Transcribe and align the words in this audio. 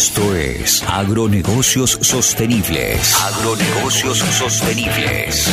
Esto 0.00 0.34
es 0.34 0.82
Agronegocios 0.84 1.98
Sostenibles. 2.00 3.14
Agronegocios 3.20 4.16
Sostenibles. 4.16 5.46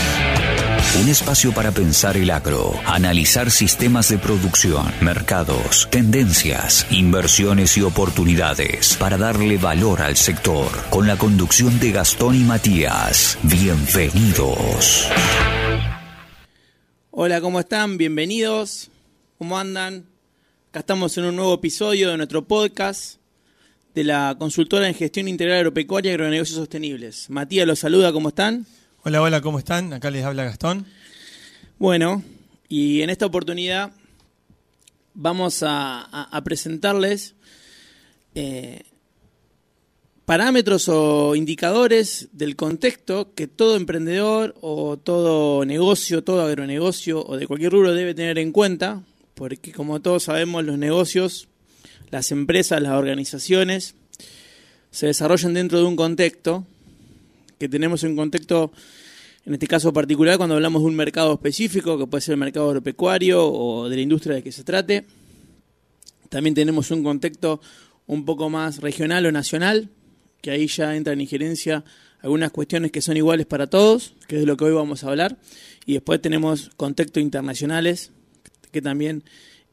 Un 1.02 1.10
espacio 1.10 1.52
para 1.52 1.74
pensar 1.74 2.16
el 2.16 2.32
agro, 2.32 2.74
analizar 2.86 3.52
sistemas 3.52 4.08
de 4.08 4.18
producción, 4.18 4.90
mercados, 5.02 5.90
tendencias, 5.92 6.88
inversiones 6.92 7.78
y 7.78 7.82
oportunidades 7.82 8.96
para 8.96 9.18
darle 9.18 9.58
valor 9.58 10.02
al 10.02 10.16
sector. 10.16 10.70
Con 10.90 11.08
la 11.08 11.18
conducción 11.18 11.78
de 11.82 11.92
Gastón 11.92 12.36
y 12.36 12.46
Matías. 12.46 13.38
Bienvenidos. 13.44 15.10
Hola, 17.12 17.42
¿cómo 17.42 17.60
están? 17.60 17.98
Bienvenidos. 17.98 18.90
¿Cómo 19.40 19.60
andan? 19.60 20.06
Acá 20.70 20.80
estamos 20.80 21.18
en 21.18 21.26
un 21.26 21.36
nuevo 21.36 21.56
episodio 21.56 22.12
de 22.12 22.16
nuestro 22.16 22.48
podcast 22.48 23.18
de 23.98 24.04
la 24.04 24.36
consultora 24.38 24.88
en 24.88 24.94
gestión 24.94 25.28
integral 25.28 25.58
agropecuaria 25.58 26.12
y 26.12 26.14
agronegocios 26.14 26.56
sostenibles. 26.60 27.32
Matías 27.32 27.66
los 27.66 27.80
saluda, 27.80 28.14
¿cómo 28.14 28.30
están? 28.30 28.68
Hola, 29.04 29.24
hola, 29.24 29.42
¿cómo 29.42 29.58
están? 29.58 29.92
Acá 29.92 30.12
les 30.12 30.24
habla 30.24 30.44
Gastón. 30.44 30.86
Bueno, 31.80 32.22
y 32.70 33.02
en 33.02 33.10
esta 33.10 33.26
oportunidad 33.26 33.92
vamos 35.16 35.64
a, 35.64 36.02
a- 36.02 36.30
a 36.32 36.44
presentarles 36.44 37.34
eh, 38.36 38.84
parámetros 40.26 40.88
o 40.90 41.36
indicadores 41.36 42.30
del 42.34 42.56
contexto 42.56 43.34
que 43.34 43.48
todo 43.48 43.78
emprendedor 43.78 44.54
o 44.62 44.98
todo 44.98 45.66
negocio, 45.66 46.24
todo 46.24 46.44
agronegocio 46.46 47.26
o 47.26 47.36
de 47.36 47.48
cualquier 47.48 47.72
rubro 47.72 47.96
debe 47.96 48.14
tener 48.14 48.38
en 48.38 48.52
cuenta, 48.52 49.02
porque 49.34 49.72
como 49.72 50.02
todos 50.02 50.22
sabemos 50.26 50.64
los 50.66 50.78
negocios, 50.78 51.48
las 52.10 52.32
empresas, 52.32 52.82
las 52.82 52.94
organizaciones 52.94 53.96
se 54.92 55.08
desarrollan 55.08 55.54
dentro 55.54 55.80
de 55.80 55.86
un 55.86 55.96
contexto 55.96 56.66
que 57.60 57.70
tenemos 57.70 58.04
un 58.04 58.16
contexto 58.16 58.72
en 59.46 59.54
este 59.54 59.68
caso 59.68 59.94
particular 59.94 60.38
cuando 60.38 60.56
hablamos 60.56 60.82
de 60.82 60.90
un 60.90 60.96
mercado 60.96 61.34
específico, 61.34 61.98
que 61.98 62.06
puede 62.06 62.22
ser 62.22 62.34
el 62.34 62.40
mercado 62.40 62.68
agropecuario 62.68 63.48
o 63.48 63.88
de 63.88 63.96
la 63.96 64.02
industria 64.02 64.36
de 64.36 64.44
que 64.44 64.52
se 64.52 64.66
trate. 64.66 65.06
También 66.28 66.54
tenemos 66.54 66.92
un 66.92 67.02
contexto 67.02 67.62
un 68.08 68.26
poco 68.26 68.50
más 68.50 68.80
regional 68.82 69.26
o 69.26 69.32
nacional, 69.32 69.90
que 70.42 70.52
ahí 70.52 70.68
ya 70.68 70.96
entra 70.96 71.14
en 71.14 71.22
injerencia 71.22 71.86
algunas 72.20 72.52
cuestiones 72.52 72.92
que 72.92 73.02
son 73.02 73.16
iguales 73.16 73.46
para 73.46 73.68
todos, 73.68 74.16
que 74.28 74.36
es 74.36 74.42
de 74.42 74.48
lo 74.48 74.58
que 74.58 74.66
hoy 74.66 74.74
vamos 74.74 75.04
a 75.04 75.10
hablar. 75.10 75.38
Y 75.86 75.94
después 75.94 76.22
tenemos 76.22 76.72
contextos 76.76 77.24
internacionales, 77.24 78.12
que 78.74 78.82
también 78.82 79.24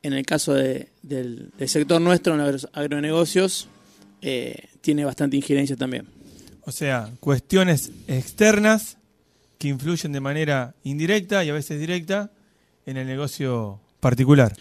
en 0.05 0.12
el 0.12 0.24
caso 0.24 0.55
de- 0.55 0.88
del, 1.02 1.50
del 1.58 1.69
sector 1.69 2.00
nuestro, 2.00 2.34
en 2.34 2.41
los 2.52 2.69
agronegocios, 2.72 3.66
eh, 4.22 4.69
tiene 4.80 5.05
bastante 5.05 5.36
injerencia 5.36 5.77
también. 5.77 6.06
O 6.66 6.70
sea, 6.72 7.10
cuestiones 7.20 7.91
externas 8.06 8.97
que 9.58 9.69
influyen 9.69 10.12
de 10.12 10.20
manera 10.20 10.75
indirecta 10.84 11.44
y 11.44 11.50
a 11.50 11.52
veces 11.55 11.80
directa 11.80 12.30
en 12.86 12.97
el 12.97 13.06
negocio 13.06 13.80
particular. 14.00 14.55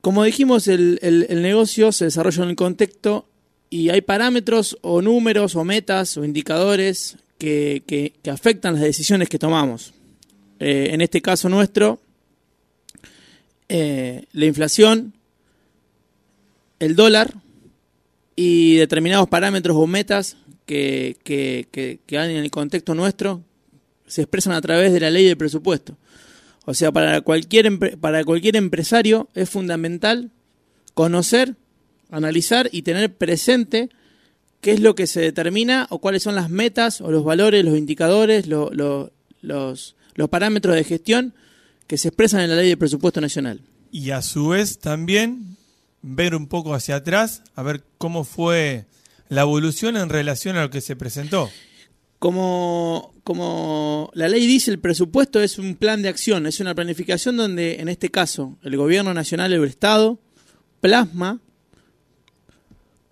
Como 0.00 0.22
dijimos, 0.24 0.68
el, 0.68 0.98
el- 1.02 1.26
el 1.28 1.42
negocio 1.42 1.90
se 1.92 2.04
desarrolla 2.06 2.42
en 2.44 2.50
el 2.50 2.56
contexto 2.56 3.26
y 3.70 3.88
hay 3.90 4.02
parámetros 4.02 4.76
o 4.82 5.00
números 5.02 5.56
o 5.56 5.64
metas 5.64 6.16
o 6.16 6.24
indicadores 6.24 7.16
que, 7.38 7.82
que- 7.86 8.12
que 8.22 8.30
afectan 8.30 8.74
las 8.74 8.82
decisiones 8.82 9.28
que 9.28 9.38
tomamos. 9.38 9.92
Eh, 10.60 10.90
en 10.92 11.00
este 11.00 11.20
caso 11.22 11.48
nuestro, 11.48 12.00
eh, 13.68 14.24
la 14.32 14.46
inflación, 14.46 15.14
el 16.80 16.96
dólar 16.96 17.34
y 18.36 18.76
determinados 18.76 19.28
parámetros 19.28 19.76
o 19.76 19.86
metas 19.86 20.36
que, 20.66 21.16
que, 21.24 21.66
que, 21.70 21.98
en 22.16 22.30
el 22.36 22.50
contexto 22.50 22.94
nuestro 22.94 23.42
se 24.06 24.22
expresan 24.22 24.52
a 24.54 24.60
través 24.60 24.92
de 24.92 25.00
la 25.00 25.10
ley 25.10 25.24
del 25.24 25.36
presupuesto. 25.36 25.96
O 26.66 26.74
sea, 26.74 26.90
para 26.92 27.20
cualquier, 27.20 27.98
para 28.00 28.24
cualquier 28.24 28.56
empresario 28.56 29.28
es 29.34 29.50
fundamental 29.50 30.30
conocer, 30.94 31.56
analizar 32.10 32.68
y 32.72 32.82
tener 32.82 33.12
presente 33.14 33.90
qué 34.60 34.72
es 34.72 34.80
lo 34.80 34.94
que 34.94 35.06
se 35.06 35.20
determina 35.20 35.86
o 35.90 35.98
cuáles 36.00 36.22
son 36.22 36.34
las 36.34 36.48
metas 36.50 37.00
o 37.00 37.10
los 37.10 37.24
valores, 37.24 37.64
los 37.64 37.76
indicadores, 37.76 38.46
lo- 38.46 38.70
lo- 38.72 39.12
los, 39.42 39.94
los 40.14 40.28
parámetros 40.30 40.74
de 40.74 40.84
gestión 40.84 41.34
que 41.86 41.98
se 41.98 42.08
expresan 42.08 42.40
en 42.40 42.50
la 42.50 42.56
ley 42.56 42.68
de 42.68 42.76
presupuesto 42.76 43.20
nacional. 43.20 43.60
Y 43.90 44.10
a 44.10 44.22
su 44.22 44.48
vez 44.48 44.78
también 44.78 45.56
ver 46.02 46.34
un 46.34 46.48
poco 46.48 46.74
hacia 46.74 46.96
atrás, 46.96 47.42
a 47.54 47.62
ver 47.62 47.84
cómo 47.98 48.24
fue 48.24 48.86
la 49.28 49.42
evolución 49.42 49.96
en 49.96 50.08
relación 50.08 50.56
a 50.56 50.62
lo 50.62 50.70
que 50.70 50.80
se 50.80 50.96
presentó. 50.96 51.50
Como, 52.18 53.14
como 53.22 54.10
la 54.14 54.28
ley 54.28 54.46
dice, 54.46 54.70
el 54.70 54.78
presupuesto 54.78 55.40
es 55.40 55.58
un 55.58 55.76
plan 55.76 56.02
de 56.02 56.08
acción, 56.08 56.46
es 56.46 56.60
una 56.60 56.74
planificación 56.74 57.36
donde, 57.36 57.80
en 57.80 57.88
este 57.88 58.10
caso, 58.10 58.56
el 58.62 58.76
gobierno 58.76 59.12
nacional 59.12 59.52
el 59.52 59.64
Estado 59.64 60.18
plasma 60.80 61.40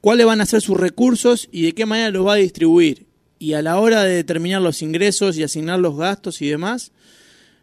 cuáles 0.03 0.27
van 0.27 0.41
a 0.41 0.47
ser 0.47 0.61
sus 0.61 0.77
recursos 0.77 1.49
y 1.51 1.63
de 1.63 1.73
qué 1.73 1.87
manera 1.87 2.11
los 2.11 2.27
va 2.27 2.35
a 2.35 2.37
distribuir. 2.37 3.07
Y 3.39 3.55
a 3.55 3.63
la 3.63 3.79
hora 3.79 4.03
de 4.03 4.15
determinar 4.15 4.61
los 4.61 4.83
ingresos 4.83 5.37
y 5.37 5.43
asignar 5.43 5.79
los 5.79 5.97
gastos 5.97 6.43
y 6.43 6.49
demás, 6.49 6.93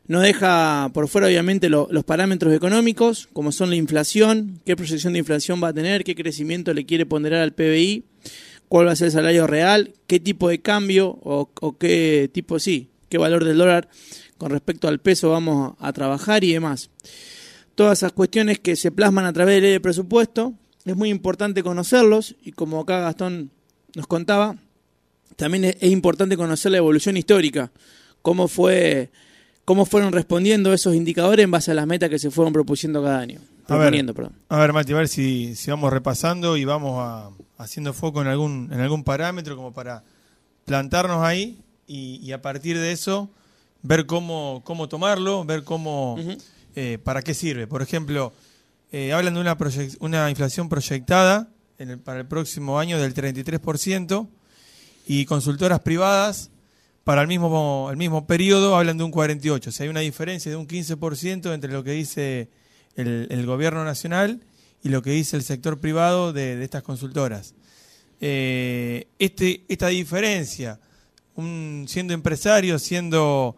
no 0.09 0.21
deja 0.21 0.89
por 0.91 1.07
fuera 1.07 1.27
obviamente 1.27 1.69
lo- 1.69 1.87
los 1.91 2.03
parámetros 2.03 2.51
económicos, 2.55 3.29
como 3.31 3.51
son 3.51 3.69
la 3.69 3.75
inflación, 3.75 4.59
qué 4.65 4.75
proyección 4.75 5.13
de 5.13 5.19
inflación 5.19 5.63
va 5.63 5.67
a 5.67 5.73
tener, 5.73 6.03
qué 6.03 6.15
crecimiento 6.15 6.73
le 6.73 6.87
quiere 6.87 7.05
ponderar 7.05 7.41
al 7.41 7.53
PBI, 7.53 8.05
cuál 8.67 8.87
va 8.87 8.93
a 8.93 8.95
ser 8.95 9.05
el 9.05 9.11
salario 9.11 9.45
real, 9.45 9.93
qué 10.07 10.19
tipo 10.19 10.49
de 10.49 10.61
cambio 10.61 11.19
o, 11.21 11.51
qué 11.79 12.27
tipo, 12.33 12.57
sí, 12.57 12.89
qué 13.07 13.19
valor 13.19 13.45
del 13.45 13.59
dólar 13.59 13.87
con 14.39 14.49
respecto 14.49 14.87
al 14.87 14.99
peso 14.99 15.29
vamos 15.29 15.75
a, 15.77 15.93
trabajar 15.93 16.43
y 16.43 16.53
demás. 16.53 16.89
Todas 17.75 17.99
esas 17.99 18.11
cuestiones 18.11 18.57
que 18.57 18.75
se 18.75 18.91
plasman 18.91 19.25
a 19.25 19.33
través 19.33 19.55
de 19.57 19.61
ley 19.61 19.71
de 19.73 19.79
presupuesto, 19.79 20.55
es 20.85 20.95
muy 20.95 21.09
importante 21.09 21.61
conocerlos 21.61 22.35
y 22.43 22.51
como 22.51 22.79
acá 22.79 22.99
Gastón 22.99 23.51
nos 23.93 24.07
contaba, 24.07 24.55
también 25.35 25.65
es 25.65 25.83
importante 25.83 26.35
conocer 26.35 26.71
la 26.71 26.79
evolución 26.79 27.15
histórica, 27.15 27.71
cómo 28.23 28.47
fue 28.47 29.11
cómo 29.69 29.85
fueron 29.85 30.11
respondiendo 30.11 30.73
esos 30.73 30.95
indicadores 30.95 31.43
en 31.43 31.51
base 31.51 31.69
a 31.69 31.75
las 31.75 31.85
metas 31.85 32.09
que 32.09 32.17
se 32.17 32.31
fueron 32.31 32.51
propusiendo 32.51 33.03
cada 33.03 33.19
año. 33.19 33.37
A 33.67 33.73
ver. 33.75 33.81
Proponiendo, 33.81 34.15
perdón. 34.15 34.33
A 34.49 34.57
ver, 34.57 34.73
Mati, 34.73 34.93
a 34.93 34.95
ver 34.95 35.07
si, 35.07 35.55
si 35.55 35.69
vamos 35.69 35.93
repasando 35.93 36.57
y 36.57 36.65
vamos 36.65 36.95
a- 36.97 37.29
haciendo 37.59 37.93
foco 37.93 38.19
en 38.23 38.27
algún, 38.29 38.69
en 38.73 38.79
algún 38.79 39.03
parámetro 39.03 39.55
como 39.55 39.71
para 39.71 40.03
plantarnos 40.65 41.23
ahí 41.23 41.59
y, 41.85 42.15
y 42.23 42.31
a 42.31 42.41
partir 42.41 42.79
de 42.79 42.91
eso 42.91 43.29
ver 43.83 44.07
cómo, 44.07 44.63
cómo 44.65 44.89
tomarlo, 44.89 45.45
ver 45.45 45.63
cómo, 45.63 46.17
eh, 46.75 46.97
para 47.03 47.21
qué 47.21 47.35
sirve. 47.35 47.67
Por 47.67 47.83
ejemplo, 47.83 48.33
eh, 48.91 49.13
hablan 49.13 49.35
de 49.35 49.39
una, 49.41 49.55
una 49.99 50.29
inflación 50.31 50.67
proyectada 50.67 51.47
en 51.77 51.91
el- 51.91 51.99
para 51.99 52.21
el 52.21 52.25
próximo 52.25 52.79
año 52.79 52.97
del 52.97 53.13
33% 53.13 54.27
y 55.05 55.25
consultoras 55.25 55.81
privadas 55.81 56.49
para 57.09 57.23
el 57.23 57.27
mismo, 57.27 57.87
el 57.89 57.97
mismo 57.97 58.27
periodo 58.27 58.77
hablan 58.77 58.99
de 58.99 59.03
un 59.03 59.11
48%. 59.11 59.67
O 59.69 59.71
sea, 59.71 59.83
hay 59.83 59.89
una 59.89 60.01
diferencia 60.01 60.51
de 60.51 60.55
un 60.55 60.67
15% 60.67 61.55
entre 61.55 61.71
lo 61.71 61.83
que 61.83 61.89
dice 61.89 62.49
el, 62.95 63.45
gobierno 63.47 63.83
nacional 63.83 64.43
y 64.83 64.89
lo 64.89 65.01
que 65.01 65.09
dice 65.09 65.35
el 65.35 65.41
sector 65.41 65.79
privado 65.79 66.33
de, 66.33 66.63
estas 66.63 66.83
consultoras. 66.83 67.55
Eh, 68.21 69.07
este, 69.17 69.63
esta 69.69 69.87
diferencia, 69.87 70.79
siendo 71.87 72.13
empresario, 72.13 72.77
siendo 72.77 73.55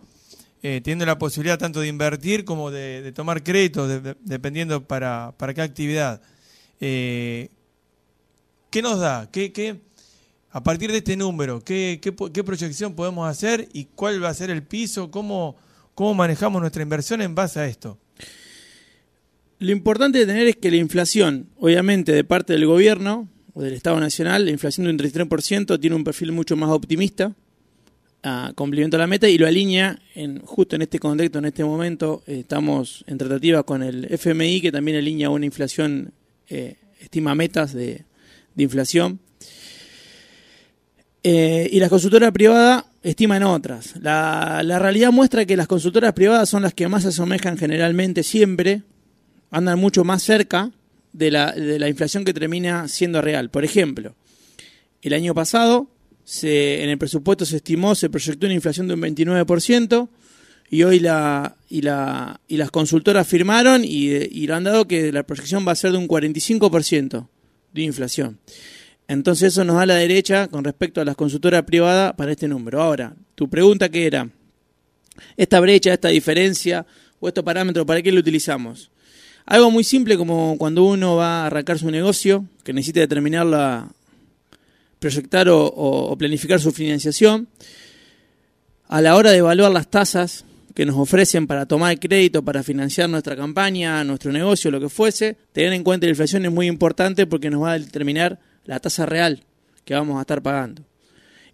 eh, 0.63 0.79
teniendo 0.81 1.05
la 1.05 1.19
posibilidad 1.19 1.59
tanto 1.59 1.81
de 1.81 1.89
invertir 1.89 2.45
como 2.45 2.71
de, 2.71 3.11
tomar 3.13 3.43
créditos, 3.43 3.89
de- 3.89 3.99
de- 3.99 4.15
dependiendo 4.21 4.81
para, 4.87 5.33
para 5.37 5.53
qué 5.53 5.61
actividad. 5.61 6.21
Eh, 6.79 7.49
¿Qué 8.69 8.81
nos 8.81 9.01
da? 9.01 9.29
¿Qué, 9.29 9.51
qué, 9.51 9.81
a 10.53 10.61
partir 10.61 10.91
de 10.91 10.97
este 10.97 11.15
número, 11.15 11.61
¿qué, 11.63 11.99
proyección 12.45 12.93
podemos 12.93 13.27
hacer 13.29 13.69
y 13.73 13.85
cuál 13.85 14.21
va 14.21 14.29
a 14.29 14.33
ser 14.33 14.49
el 14.49 14.63
piso? 14.63 15.09
¿Cómo, 15.09 15.55
¿Cómo 15.95 16.13
manejamos 16.13 16.61
nuestra 16.61 16.83
inversión 16.83 17.21
en 17.21 17.35
base 17.35 17.61
a 17.61 17.67
esto? 17.67 17.97
Lo 19.59 19.71
importante 19.71 20.19
de 20.19 20.25
tener 20.25 20.47
es 20.47 20.57
que 20.57 20.69
la 20.69 20.77
inflación, 20.77 21.49
obviamente 21.57 22.11
de 22.11 22.23
parte 22.25 22.53
del 22.53 22.65
gobierno 22.65 23.29
o 23.53 23.61
del 23.61 23.73
Estado 23.73 23.99
Nacional, 23.99 24.43
la 24.43 24.51
inflación 24.51 24.85
de 24.85 24.91
un 24.91 24.99
33% 24.99 25.79
tiene 25.79 25.95
un 25.95 26.03
perfil 26.03 26.33
mucho 26.33 26.57
más 26.57 26.69
optimista, 26.69 27.33
a 28.23 28.53
a 28.53 28.97
la 28.97 29.07
meta 29.07 29.27
y 29.27 29.37
lo 29.37 29.47
alinea 29.47 29.99
en, 30.13 30.41
justo 30.41 30.75
en 30.75 30.83
este 30.83 30.99
contexto, 30.99 31.39
en 31.39 31.45
este 31.45 31.63
momento, 31.63 32.21
estamos 32.27 33.03
en 33.07 33.17
tratativa 33.17 33.63
con 33.63 33.81
el 33.81 34.05
FMI 34.05 34.61
que 34.61 34.71
también 34.71 34.97
alinea 34.97 35.29
una 35.29 35.45
inflación, 35.45 36.13
eh, 36.49 36.75
estima 36.99 37.33
metas 37.35 37.73
de 37.73 38.05
inflación. 38.57 39.19
Eh, 41.23 41.69
y 41.71 41.79
las 41.79 41.89
consultoras 41.89 42.31
privadas 42.31 42.85
estiman 43.03 43.43
otras. 43.43 43.95
La, 44.01 44.61
la 44.63 44.79
realidad 44.79 45.11
muestra 45.11 45.45
que 45.45 45.55
las 45.55 45.67
consultoras 45.67 46.13
privadas 46.13 46.49
son 46.49 46.63
las 46.63 46.73
que 46.73 46.87
más 46.87 47.03
se 47.03 47.09
asemejan 47.09 47.57
generalmente 47.57 48.23
siempre, 48.23 48.83
andan 49.51 49.79
mucho 49.79 50.03
más 50.03 50.23
cerca 50.23 50.71
de 51.13 51.31
la, 51.31 51.51
de 51.51 51.77
la 51.77 51.89
inflación 51.89 52.25
que 52.25 52.33
termina 52.33 52.87
siendo 52.87 53.21
real. 53.21 53.49
Por 53.49 53.63
ejemplo, 53.63 54.15
el 55.01 55.13
año 55.13 55.33
pasado 55.33 55.89
se, 56.23 56.83
en 56.83 56.89
el 56.89 56.97
presupuesto 56.97 57.45
se 57.45 57.57
estimó, 57.57 57.95
se 57.95 58.09
proyectó 58.09 58.45
una 58.45 58.55
inflación 58.55 58.87
de 58.87 58.93
un 58.93 59.01
29% 59.01 60.09
y 60.69 60.83
hoy 60.83 60.99
la, 60.99 61.57
y, 61.69 61.81
la, 61.81 62.39
y 62.47 62.57
las 62.57 62.71
consultoras 62.71 63.27
firmaron 63.27 63.83
y, 63.83 64.11
y 64.31 64.49
han 64.49 64.63
dado 64.63 64.87
que 64.87 65.11
la 65.11 65.23
proyección 65.23 65.67
va 65.67 65.73
a 65.73 65.75
ser 65.75 65.91
de 65.91 65.97
un 65.97 66.07
45% 66.07 67.27
de 67.73 67.81
inflación. 67.81 68.39
Entonces 69.11 69.51
eso 69.51 69.65
nos 69.65 69.75
da 69.75 69.85
la 69.85 69.95
derecha 69.95 70.47
con 70.47 70.63
respecto 70.63 71.01
a 71.01 71.05
las 71.05 71.17
consultoras 71.17 71.63
privadas 71.63 72.13
para 72.13 72.31
este 72.31 72.47
número. 72.47 72.81
Ahora, 72.81 73.13
tu 73.35 73.49
pregunta 73.49 73.89
que 73.89 74.07
era, 74.07 74.29
esta 75.35 75.59
brecha, 75.59 75.93
esta 75.93 76.07
diferencia 76.07 76.85
o 77.19 77.27
estos 77.27 77.43
parámetros, 77.43 77.85
¿para 77.85 78.01
qué 78.01 78.09
lo 78.09 78.21
utilizamos? 78.21 78.89
Algo 79.45 79.69
muy 79.69 79.83
simple 79.83 80.17
como 80.17 80.57
cuando 80.57 80.85
uno 80.85 81.17
va 81.17 81.41
a 81.41 81.47
arrancar 81.47 81.77
su 81.77 81.91
negocio, 81.91 82.45
que 82.63 82.71
necesita 82.71 83.01
determinar 83.01 83.45
la, 83.45 83.89
proyectar 84.99 85.47
o, 85.49 86.15
planificar 86.17 86.61
su 86.61 86.71
financiación, 86.71 87.49
a 88.87 89.01
la 89.01 89.17
hora 89.17 89.31
de 89.31 89.39
evaluar 89.39 89.73
las 89.73 89.89
tasas 89.89 90.45
que 90.73 90.85
nos 90.85 90.95
ofrecen 90.95 91.47
para 91.47 91.65
tomar 91.65 91.99
crédito, 91.99 92.45
para 92.45 92.63
financiar 92.63 93.09
nuestra 93.09 93.35
campaña, 93.35 94.05
nuestro 94.05 94.31
negocio, 94.31 94.71
lo 94.71 94.79
que 94.79 94.87
fuese, 94.87 95.35
tener 95.51 95.73
en 95.73 95.83
cuenta 95.83 96.05
la 96.05 96.11
inflación 96.11 96.45
es 96.45 96.51
muy 96.53 96.67
importante 96.67 97.27
porque 97.27 97.49
nos 97.49 97.63
va 97.63 97.73
a 97.73 97.79
determinar 97.79 98.39
la 98.65 98.79
tasa 98.79 99.05
real 99.05 99.43
que 99.85 99.93
vamos 99.93 100.17
a 100.17 100.21
estar 100.21 100.41
pagando. 100.41 100.83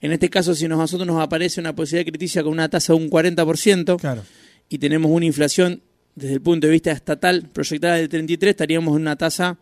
En 0.02 0.12
este 0.12 0.30
caso, 0.30 0.54
si 0.54 0.66
a 0.66 0.68
nosotros 0.70 1.08
nos 1.08 1.22
aparece 1.22 1.60
una 1.60 1.76
posibilidad 1.76 2.06
crediticia 2.12 2.44
con 2.44 2.52
una 2.54 2.70
tasa 2.70 2.94
de 2.94 3.00
un 3.00 3.10
40% 3.10 4.00
Claro. 4.00 4.24
y 4.70 4.78
tenemos 4.78 5.10
una 5.12 5.26
inflación 5.26 5.82
desde 6.16 6.36
el 6.36 6.42
punto 6.42 6.68
de 6.68 6.74
vista 6.74 6.92
estatal 6.92 7.50
proyectada 7.54 7.96
del 7.96 8.10
33, 8.10 8.52
estaríamos 8.52 8.96
en 8.96 9.02
una 9.02 9.16
tasa 9.16 9.58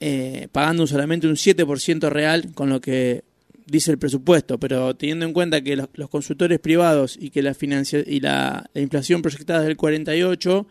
eh, 0.00 0.48
pagando 0.50 0.86
solamente 0.86 1.28
un 1.28 1.34
7% 1.36 2.08
real 2.10 2.50
con 2.54 2.70
lo 2.70 2.80
que 2.80 3.22
dice 3.66 3.92
el 3.92 3.98
presupuesto, 3.98 4.58
pero 4.58 4.94
teniendo 4.96 5.24
en 5.24 5.32
cuenta 5.32 5.60
que 5.62 5.76
los, 5.76 5.88
los 5.94 6.08
consultores 6.08 6.58
privados 6.58 7.16
y 7.20 7.30
que 7.30 7.42
la, 7.42 7.54
financia- 7.54 8.02
y 8.04 8.18
la, 8.20 8.68
la 8.74 8.80
inflación 8.80 9.22
proyectada 9.22 9.60
es 9.60 9.66
del 9.68 9.76
48, 9.76 10.66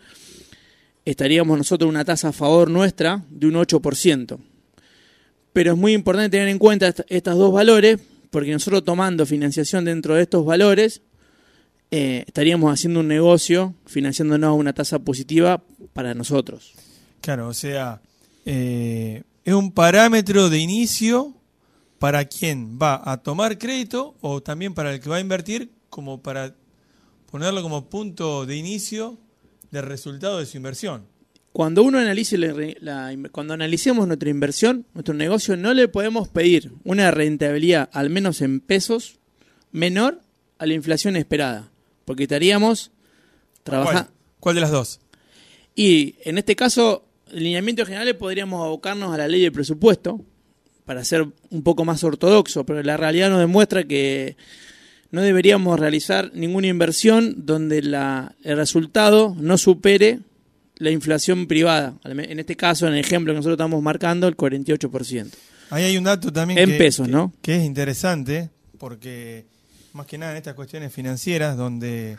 estaríamos 1.06 1.58
nosotros 1.58 1.88
en 1.88 1.96
una 1.96 2.06
tasa 2.06 2.30
a 2.30 2.32
favor 2.34 2.70
nuestra 2.70 3.24
de 3.30 3.48
un 3.48 3.54
8%. 3.54 4.38
Pero 5.54 5.74
es 5.74 5.78
muy 5.78 5.94
importante 5.94 6.30
tener 6.38 6.48
en 6.50 6.60
cuenta 6.60 6.88
est- 6.88 7.02
estos 7.10 7.38
dos 7.38 7.52
valores, 7.52 8.00
porque 8.30 8.52
nosotros 8.52 8.84
tomando 8.86 9.26
financiación 9.26 9.84
dentro 9.86 10.16
de 10.16 10.22
estos 10.24 10.46
valores, 10.46 11.02
eh, 11.92 12.24
estaríamos 12.26 12.72
haciendo 12.74 13.02
un 13.02 13.08
negocio 13.10 13.76
financiándonos 13.86 14.48
a 14.48 14.54
una 14.54 14.74
tasa 14.74 15.00
positiva 15.00 15.62
para 15.94 16.14
nosotros. 16.14 16.74
Claro, 17.20 17.50
o 17.50 17.54
sea, 17.54 18.02
eh, 18.46 19.24
es 19.44 19.54
un 19.54 19.72
parámetro 19.74 20.50
de 20.50 20.60
inicio 20.60 21.34
para 22.00 22.26
quien 22.26 22.80
va 22.82 23.02
a 23.04 23.18
tomar 23.18 23.58
crédito 23.58 24.16
o 24.22 24.42
también 24.42 24.74
para 24.74 24.94
el 24.94 25.02
que 25.02 25.10
va 25.10 25.18
a 25.18 25.20
invertir, 25.20 25.70
como 25.90 26.22
para 26.22 26.56
ponerlo 27.30 27.62
como 27.62 27.90
punto 27.90 28.46
de 28.46 28.56
inicio 28.56 29.18
del 29.70 29.84
resultado 29.86 30.40
de 30.40 30.46
su 30.46 30.58
inversión. 30.58 31.06
Cuando 31.54 31.84
uno 31.84 31.98
analice 31.98 32.38
la 32.38 33.14
cuando 33.32 33.54
analicemos 33.54 34.08
nuestra 34.08 34.30
inversión, 34.30 34.86
nuestro 34.94 35.14
negocio, 35.14 35.58
no 35.58 35.74
le 35.74 35.90
podemos 35.90 36.30
pedir 36.30 36.72
una 36.84 37.12
rentabilidad, 37.12 37.90
al 37.92 38.10
menos 38.10 38.42
en 38.42 38.62
pesos, 38.62 39.20
menor 39.72 40.22
a 40.58 40.66
la 40.66 40.74
inflación 40.74 41.18
esperada, 41.18 41.70
porque 42.06 42.24
estaríamos 42.24 42.92
trabajando. 43.64 44.12
¿Cuál? 44.12 44.16
¿Cuál 44.40 44.56
de 44.56 44.62
las 44.62 44.72
dos? 44.72 45.00
Y 45.76 46.16
en 46.24 46.38
este 46.38 46.56
caso, 46.56 47.06
en 47.32 47.44
lineamientos 47.44 47.88
generales 47.88 48.16
podríamos 48.16 48.66
abocarnos 48.66 49.14
a 49.14 49.18
la 49.18 49.28
ley 49.28 49.42
de 49.42 49.52
presupuesto 49.52 50.24
para 50.86 51.04
ser 51.04 51.28
un 51.50 51.64
poco 51.64 51.86
más 51.86 52.04
ortodoxo, 52.04 52.66
pero 52.66 52.82
la 52.82 52.98
realidad 52.98 53.30
nos 53.30 53.40
demuestra 53.40 53.84
que 53.84 54.36
no 55.12 55.22
deberíamos 55.22 55.80
realizar 55.80 56.32
ninguna 56.34 56.68
inversión 56.68 57.46
donde 57.46 57.82
la, 57.82 58.36
el 58.44 58.58
resultado 58.58 59.36
no 59.38 59.58
supere 59.58 60.20
la 60.82 60.92
inflación 60.92 61.48
privada. 61.48 61.94
En 62.04 62.40
este 62.40 62.56
caso, 62.56 62.88
en 62.88 62.94
el 62.94 63.00
ejemplo 63.00 63.32
que 63.34 63.38
nosotros 63.38 63.56
estamos 63.56 63.82
marcando, 63.84 64.28
el 64.28 64.36
48%. 64.36 65.30
Ahí 65.70 65.84
hay 65.86 65.98
un 65.98 66.04
dato 66.04 66.32
también 66.34 66.58
En 66.60 66.70
que, 66.72 66.78
pesos, 66.78 67.06
que- 67.08 67.12
¿no? 67.12 67.32
que 67.42 67.58
es 67.58 67.64
interesante, 67.64 68.50
porque 68.78 69.46
más 69.94 70.06
que 70.06 70.18
nada 70.18 70.32
en 70.32 70.38
estas 70.38 70.56
cuestiones 70.56 70.92
financieras, 70.94 71.56
donde 71.56 72.18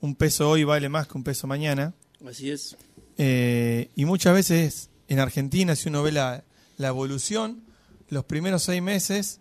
un 0.00 0.14
peso 0.14 0.48
hoy 0.48 0.64
vale 0.64 0.88
más 0.88 1.06
que 1.06 1.18
un 1.18 1.24
peso 1.24 1.46
mañana, 1.46 1.92
Así 2.26 2.50
es. 2.50 2.76
Eh, 3.18 3.88
y 3.96 4.04
muchas 4.04 4.34
veces 4.34 4.90
en 5.08 5.18
Argentina, 5.18 5.74
si 5.74 5.88
uno 5.88 6.02
ve 6.02 6.12
la, 6.12 6.44
la 6.76 6.88
evolución, 6.88 7.62
los 8.08 8.24
primeros 8.24 8.62
seis 8.62 8.80
meses, 8.82 9.40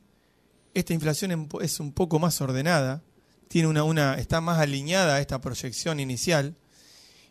esta 0.73 0.93
inflación 0.93 1.49
es 1.61 1.79
un 1.79 1.91
poco 1.93 2.19
más 2.19 2.39
ordenada, 2.41 3.01
tiene 3.49 3.67
una, 3.67 3.83
una, 3.83 4.15
está 4.15 4.41
más 4.41 4.59
alineada 4.59 5.15
a 5.15 5.21
esta 5.21 5.39
proyección 5.41 5.99
inicial, 5.99 6.55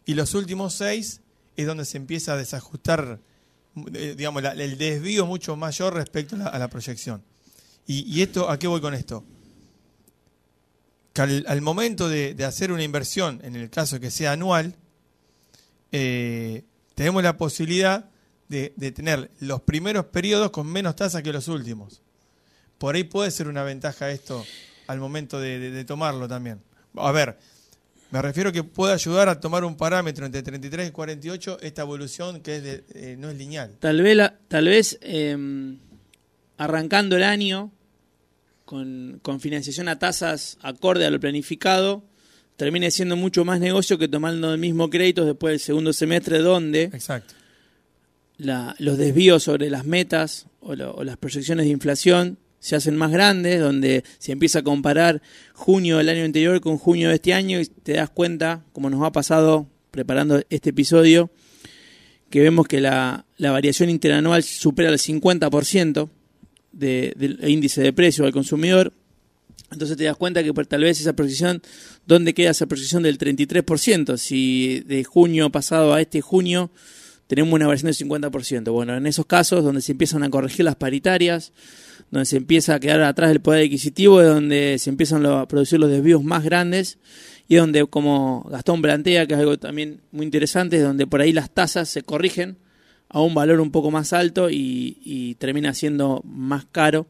y 0.09 0.15
los 0.15 0.33
últimos 0.33 0.73
seis 0.73 1.21
es 1.55 1.67
donde 1.67 1.85
se 1.85 1.99
empieza 1.99 2.33
a 2.33 2.37
desajustar, 2.39 3.21
eh, 3.93 4.15
digamos, 4.17 4.43
el 4.43 4.79
desvío 4.79 5.27
mucho 5.27 5.55
mayor 5.55 5.93
respecto 5.93 6.35
a 6.35 6.59
la, 6.59 6.69
proyección. 6.69 7.23
Y, 7.87 8.23
esto, 8.23 8.49
¿a 8.49 8.59
qué 8.59 8.67
voy 8.69 8.81
con 8.81 8.95
esto? 8.95 9.23
Que 11.13 11.21
al, 11.21 11.61
momento 11.61 12.09
de, 12.09 12.35
hacer 12.43 12.73
una 12.73 12.85
inversión, 12.85 13.43
en 13.45 13.55
el 13.55 13.69
caso 13.69 14.01
que 14.01 14.11
sea 14.11 14.33
anual, 14.33 14.77
eh, 15.93 16.65
tenemos 16.95 17.23
la 17.23 17.37
posibilidad 17.37 18.09
de, 18.49 18.71
tener 18.93 19.31
los 19.41 19.61
primeros 19.61 20.07
periodos 20.07 20.53
con 20.53 20.67
menos 20.69 20.97
tasa 20.97 21.23
que 21.23 21.35
los 21.35 21.49
últimos. 21.49 22.01
Por 22.79 22.95
ahí 22.95 23.05
puede 23.05 23.31
ser 23.31 23.47
una 23.47 23.63
ventaja 23.63 24.11
esto 24.11 24.43
al 24.87 25.01
momento 25.01 25.39
de- 25.39 25.71
de 25.71 25.85
tomarlo 25.85 26.27
también. 26.29 26.63
A 26.95 27.13
ver, 27.13 27.39
me 28.11 28.23
refiero 28.23 28.53
que 28.53 28.65
puede 28.65 28.95
ayudar 28.95 29.29
a 29.29 29.39
tomar 29.41 29.65
un 29.65 29.77
parámetro 29.77 30.25
entre 30.27 30.43
33 30.43 30.89
y 30.89 30.91
48, 30.93 31.59
esta 31.61 31.83
evolución 31.83 32.41
que 32.41 32.57
es 32.57 32.63
de- 32.63 32.85
eh, 32.95 33.17
no 33.19 33.29
es 33.31 33.37
lineal. 33.37 33.73
Tal 33.81 34.01
vez, 34.03 34.17
la- 34.17 34.39
tal 34.49 34.67
vez 34.67 34.99
eh, 35.03 35.37
arrancando 36.57 37.17
el 37.17 37.23
año 37.23 37.71
con, 38.65 39.19
con 39.23 39.41
financiación 39.41 39.89
a 39.89 39.99
tasas 39.99 40.59
acorde 40.63 41.07
a 41.07 41.11
lo 41.11 41.21
planificado, 41.21 42.03
termine 42.57 42.91
siendo 42.91 43.17
mucho 43.17 43.45
más 43.45 43.61
negocio 43.61 43.99
que 43.99 44.09
tomando 44.09 44.53
el 44.53 44.59
mismo 44.59 44.91
crédito 44.91 45.25
después 45.25 45.53
del 45.53 45.61
segundo 45.61 45.93
semestre, 45.93 46.39
donde 46.39 46.85
Exacto. 46.85 47.35
la- 48.37 48.75
los 48.79 48.99
desvíos 48.99 49.43
sobre 49.45 49.71
las 49.71 49.85
metas 49.85 50.47
o, 50.61 50.75
lo- 50.75 50.95
o 50.95 51.05
las 51.05 51.17
proyecciones 51.17 51.67
de 51.67 51.73
inflación 51.73 52.39
se 52.61 52.77
hacen 52.77 52.97
más 52.97 53.11
grandes, 53.13 53.61
donde 53.61 54.05
se 54.19 54.33
empieza 54.33 54.61
a 54.61 54.63
comparar 54.63 55.23
junio 55.55 55.99
del 55.99 56.09
año 56.09 56.25
anterior 56.25 56.61
con 56.61 56.79
junio 56.79 57.09
de 57.09 57.17
este 57.17 57.33
año 57.35 57.61
y 57.61 57.67
te 57.67 57.93
das 57.95 58.11
cuenta, 58.11 58.65
como 58.73 58.91
nos 58.91 59.03
ha 59.05 59.13
pasado 59.13 59.69
preparando 59.91 60.43
este 60.51 60.71
episodio, 60.71 61.31
que 62.31 62.41
vemos 62.41 62.67
que 62.69 62.81
la, 62.81 63.25
la 63.37 63.53
variación 63.53 63.89
interanual 63.91 64.43
supera 64.43 64.91
el 64.91 64.99
50% 64.99 66.11
de- 66.73 67.15
del 67.17 67.49
índice 67.49 67.81
de 67.81 67.93
precio 67.93 68.25
al 68.27 68.33
consumidor. 68.33 68.93
Entonces 69.71 69.97
te 69.97 70.05
das 70.05 70.17
cuenta 70.17 70.43
que 70.43 70.53
por 70.55 70.67
tal 70.67 70.83
vez 70.83 71.01
esa 71.01 71.13
proyección, 71.15 71.63
¿dónde 72.07 72.35
queda 72.35 72.51
esa 72.51 72.67
proyección 72.67 73.03
del 73.03 73.19
33%? 73.19 74.17
Si 74.17 74.81
de 74.87 75.05
junio 75.05 75.51
pasado 75.51 75.95
a 75.95 76.01
este 76.01 76.21
junio 76.21 76.71
tenemos 77.27 77.53
una 77.53 77.67
variación 77.67 77.93
del 77.93 78.31
50%. 78.31 78.73
Bueno, 78.73 78.97
en 78.97 79.07
esos 79.07 79.27
casos 79.27 79.63
donde 79.65 79.83
se 79.83 79.93
empiezan 79.93 80.23
a 80.23 80.31
corregir 80.31 80.65
las 80.65 80.77
paritarias, 80.77 81.53
donde 82.11 82.27
se 82.27 82.37
empieza 82.37 82.75
a 82.75 82.81
quedar 82.81 83.03
atrás 83.03 83.31
el 83.31 83.41
poder 83.41 83.65
adquisitivo, 83.65 84.21
es 84.21 84.29
donde 84.29 84.79
se 84.79 84.91
empiezan 84.91 85.25
a 85.27 85.47
producir 85.47 85.79
los 85.79 85.91
desvíos 85.91 86.23
más 86.25 86.45
grandes 86.45 86.99
y 87.49 87.57
es 87.57 87.61
donde, 87.63 87.87
como 87.87 88.47
Gastón 88.51 88.83
plantea, 88.83 89.27
que 89.27 89.35
es 89.35 89.41
algo 89.41 89.59
también 89.59 90.03
muy 90.13 90.27
interesante, 90.27 90.77
es 90.77 90.83
donde 90.83 91.07
por 91.07 91.23
ahí 91.23 91.33
las 91.33 91.51
tasas 91.51 91.89
se 91.89 92.03
corrigen 92.03 92.59
a 93.09 93.21
un 93.21 93.35
valor 93.35 93.61
un 93.61 93.71
poco 93.71 93.91
más 93.91 94.13
alto 94.13 94.49
y, 94.51 95.35
termina 95.39 95.73
siendo 95.73 96.21
más 96.25 96.67
caro 96.67 97.07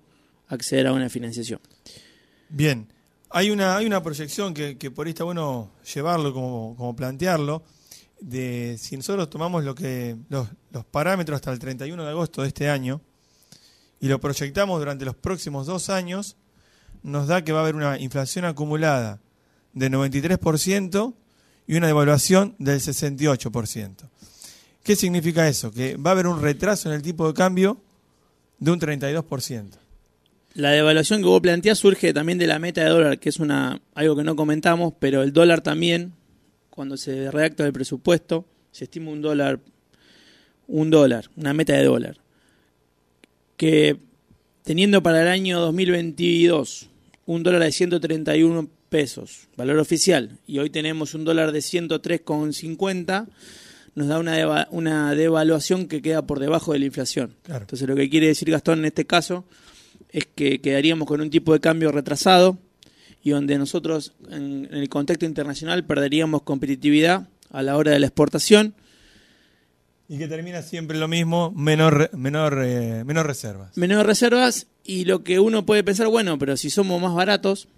acceder 0.46 0.86
a 0.86 0.92
una 0.92 1.08
financiación. 1.08 1.60
Bien, 2.48 2.86
hay 3.30 3.50
una, 3.50 3.76
hay 3.76 3.86
una 3.86 4.00
proyección 4.02 4.54
que, 4.54 4.78
que 4.78 4.92
por 4.92 5.06
ahí 5.06 5.10
está 5.10 5.24
bueno 5.24 5.72
llevarlo, 5.92 6.32
como, 6.32 6.76
como 6.76 6.94
plantearlo, 6.94 7.64
de 8.20 8.76
si 8.78 8.96
nosotros 8.96 9.28
tomamos 9.28 9.64
lo 9.64 9.74
que 9.74 10.16
los, 10.28 10.48
los 10.70 10.84
parámetros 10.84 11.36
hasta 11.36 11.52
el 11.52 11.58
31 11.58 12.04
de 12.04 12.10
agosto 12.10 12.42
de 12.42 12.48
este 12.48 12.68
año 12.68 13.00
y 14.00 14.08
lo 14.08 14.20
proyectamos 14.20 14.78
durante 14.78 15.04
los 15.04 15.16
próximos 15.16 15.66
dos 15.66 15.90
años, 15.90 16.36
nos 17.02 17.26
da 17.26 17.44
que 17.44 17.52
va 17.52 17.60
a 17.60 17.62
haber 17.62 17.74
una 17.76 17.98
inflación 17.98 18.44
acumulada 18.44 19.20
de 19.72 19.90
93% 19.90 21.14
y 21.66 21.76
una 21.76 21.86
devaluación 21.86 22.54
del 22.58 22.80
68%. 22.80 23.94
¿Qué 24.82 24.96
significa 24.96 25.48
eso? 25.48 25.70
Que 25.70 25.96
va 25.96 26.10
a 26.10 26.12
haber 26.12 26.26
un 26.26 26.40
retraso 26.40 26.88
en 26.88 26.94
el 26.94 27.02
tipo 27.02 27.26
de 27.26 27.34
cambio 27.34 27.80
de 28.58 28.70
un 28.70 28.80
32%. 28.80 29.70
La 30.54 30.70
devaluación 30.70 31.20
que 31.20 31.28
vos 31.28 31.40
planteás 31.40 31.78
surge 31.78 32.12
también 32.12 32.38
de 32.38 32.46
la 32.46 32.58
meta 32.58 32.82
de 32.82 32.88
dólar, 32.88 33.18
que 33.18 33.28
es 33.28 33.38
una 33.38 33.80
algo 33.94 34.16
que 34.16 34.24
no 34.24 34.34
comentamos, 34.34 34.94
pero 34.98 35.22
el 35.22 35.32
dólar 35.32 35.60
también, 35.60 36.14
cuando 36.70 36.96
se 36.96 37.30
redacta 37.30 37.66
el 37.66 37.72
presupuesto, 37.72 38.44
se 38.72 38.84
estima 38.84 39.10
un 39.10 39.22
dólar 39.22 39.60
un 40.68 40.90
dólar, 40.90 41.30
una 41.36 41.52
meta 41.52 41.72
de 41.72 41.84
dólar, 41.84 42.18
que 43.58 43.98
teniendo 44.62 45.02
para 45.02 45.20
el 45.20 45.28
año 45.28 45.60
2022 45.60 46.88
un 47.26 47.42
dólar 47.42 47.62
de 47.62 47.72
131 47.72 48.70
pesos, 48.88 49.48
valor 49.56 49.78
oficial, 49.78 50.38
y 50.46 50.60
hoy 50.60 50.70
tenemos 50.70 51.12
un 51.12 51.24
dólar 51.24 51.52
de 51.52 51.58
103,50, 51.58 53.26
nos 53.94 54.08
da 54.08 54.18
una, 54.18 54.68
una 54.70 55.14
devaluación 55.14 55.88
que 55.88 56.00
queda 56.00 56.22
por 56.22 56.38
debajo 56.38 56.72
de 56.72 56.78
la 56.78 56.86
inflación. 56.86 57.34
Entonces 57.46 57.86
lo 57.86 57.96
que 57.96 58.08
quiere 58.08 58.28
decir 58.28 58.50
Gastón 58.50 58.78
en 58.78 58.86
este 58.86 59.04
caso 59.04 59.44
es 60.10 60.26
que 60.34 60.60
quedaríamos 60.60 61.06
con 61.06 61.20
un 61.20 61.28
tipo 61.28 61.52
de 61.52 61.60
cambio 61.60 61.92
retrasado 61.92 62.56
y 63.22 63.30
donde 63.30 63.58
nosotros 63.58 64.12
en, 64.30 64.68
el 64.70 64.88
contexto 64.88 65.26
internacional 65.26 65.84
perderíamos 65.84 66.42
competitividad 66.42 67.28
a 67.50 67.62
la 67.62 67.76
hora 67.76 67.92
de 67.92 67.98
la 67.98 68.06
exportación. 68.06 68.74
Y 70.08 70.16
que 70.16 70.26
termina 70.26 70.62
siempre 70.62 70.98
lo 70.98 71.06
mismo, 71.06 71.52
menor, 71.54 72.10
menor, 72.16 72.62
eh, 72.64 73.04
menor 73.04 73.26
reservas. 73.26 73.76
Menor 73.76 74.06
reservas 74.06 74.66
y 74.82 75.04
lo 75.04 75.22
que 75.22 75.38
uno 75.38 75.66
puede 75.66 75.84
pensar, 75.84 76.08
bueno, 76.08 76.38
pero 76.38 76.56
si 76.56 76.70
somos 76.70 77.00
más 77.00 77.14
baratos, 77.14 77.68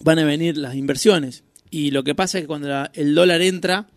van 0.00 0.20
a 0.20 0.24
venir 0.24 0.56
las 0.56 0.76
inversiones. 0.76 1.42
Y 1.70 1.90
lo 1.90 2.04
que 2.04 2.14
pasa 2.14 2.38
es 2.38 2.44
que 2.44 2.48
cuando 2.48 2.68
el 2.92 3.14
dólar 3.16 3.42
entra, 3.42 3.88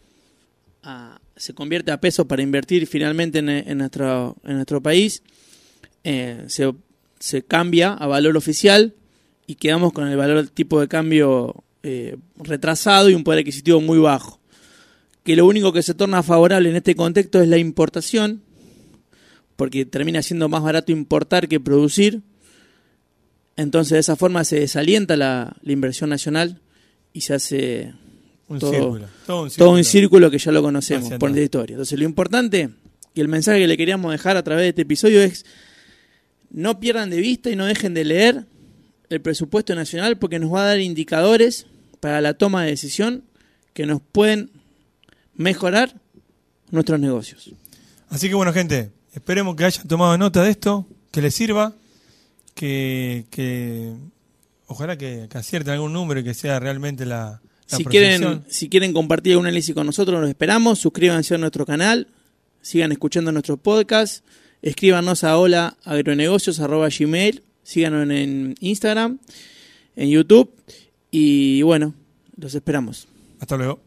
se 1.36 1.54
convierte 1.54 1.92
a 1.92 2.02
peso 2.02 2.28
para 2.28 2.42
invertir 2.42 2.88
finalmente 2.88 3.40
en, 3.40 3.78
nuestro, 3.78 4.36
en 4.44 4.56
nuestro 4.56 4.82
país, 4.82 5.22
eh, 6.04 6.44
se, 6.48 6.74
se, 7.20 7.44
cambia 7.44 7.94
a 7.94 8.08
valor 8.08 8.36
oficial 8.36 8.96
y 9.46 9.56
quedamos 9.56 9.94
con 9.94 10.08
el 10.08 10.18
valor 10.18 10.48
tipo 10.48 10.80
de 10.80 10.88
cambio 10.88 11.64
eh, 11.84 12.18
retrasado 12.38 13.10
y 13.10 13.14
un 13.14 13.24
poder 13.24 13.42
adquisitivo 13.42 13.80
muy 13.80 14.00
bajo. 14.00 14.37
Que 15.28 15.36
lo 15.36 15.46
único 15.46 15.74
que 15.74 15.84
se 15.84 15.94
torna 15.94 16.24
favorable 16.24 16.70
en 16.70 16.78
este 16.78 16.96
contexto 16.96 17.42
es 17.42 17.50
la 17.50 17.58
importación, 17.58 18.44
porque 19.58 19.86
termina 19.86 20.22
siendo 20.22 20.48
más 20.48 20.64
barato 20.64 20.94
importar 20.94 21.50
que 21.50 21.60
producir. 21.60 22.22
Entonces 23.58 23.96
de 23.96 24.00
esa 24.00 24.16
forma 24.16 24.46
se 24.46 24.58
desalienta 24.58 25.18
la, 25.18 25.58
inversión 25.66 26.12
nacional 26.12 26.62
y 27.12 27.20
se 27.20 27.34
hace 27.34 27.94
todo, 28.58 28.92
un 28.92 29.06
todo, 29.26 29.72
un 29.72 29.84
círculo. 29.84 30.32
que 30.32 30.38
ya 30.38 30.54
lo 30.54 30.64
conocemos 30.64 31.12
por 31.20 31.30
la 31.30 31.42
historia. 31.42 31.74
Entonces 31.74 32.00
lo 32.00 32.06
importante 32.06 32.70
y 33.14 33.20
el 33.20 33.28
mensaje 33.28 33.60
que 33.60 33.68
le 33.68 33.76
queríamos 33.76 34.14
dejar 34.14 34.38
a 34.38 34.46
través 34.46 34.64
de 34.64 34.70
este 34.70 34.84
episodio 34.84 35.22
es 35.22 35.46
no 36.50 36.80
pierdan 36.80 37.10
de 37.10 37.20
vista 37.20 37.50
y 37.50 37.58
no 37.58 37.66
dejen 37.66 37.94
de 37.94 38.06
leer 38.06 38.46
el 39.10 39.20
presupuesto 39.20 39.76
nacional 39.76 40.18
porque 40.20 40.40
nos 40.40 40.54
va 40.54 40.62
a 40.62 40.68
dar 40.68 40.80
indicadores 40.80 41.68
para 42.00 42.22
la 42.22 42.36
toma 42.36 42.64
de 42.64 42.70
decisión 42.70 43.26
que 43.74 43.86
nos 43.86 44.00
pueden 44.02 44.52
mejorar 45.38 45.94
nuestros 46.72 47.00
negocios. 47.00 47.52
Así 48.10 48.28
que 48.28 48.36
bueno 48.36 48.52
gente, 48.52 48.92
Esperemos 49.18 49.56
que 49.56 49.66
hayan 49.66 49.88
tomado 49.88 50.16
nota 50.16 50.44
de 50.44 50.52
esto, 50.52 50.86
que 51.10 51.24
les 51.24 51.34
sirva, 51.34 51.74
que, 52.54 53.26
ojalá 54.68 54.96
que, 54.96 55.28
acierten 55.34 55.74
algún 55.74 55.92
número 55.92 56.20
y 56.20 56.24
que 56.24 56.36
sea 56.36 56.60
realmente 56.60 57.04
la, 57.04 57.42
si 57.66 57.84
quieren 57.84 58.44
Si 58.48 58.70
quieren 58.70 58.94
compartir 58.94 59.34
algún 59.34 59.48
análisis 59.48 59.74
con 59.74 59.88
nosotros, 59.88 60.22
los 60.22 60.30
esperamos. 60.30 60.78
Suscríbanse 60.78 61.34
a 61.34 61.40
nuestro 61.40 61.66
canal, 61.66 62.10
sigan 62.62 62.92
escuchando 62.92 63.32
nuestro 63.32 63.58
podcast, 63.58 64.24
escríbanos 64.62 65.24
a 65.24 65.40
hola 65.40 65.76
gmail, 65.84 67.44
síganos 67.64 68.08
en 68.08 68.54
Instagram, 68.60 69.18
en 69.96 70.10
YouTube 70.10 70.54
y 71.10 71.64
bueno, 71.64 71.96
los 72.36 72.54
esperamos. 72.54 73.08
Hasta 73.40 73.58
luego. 73.58 73.87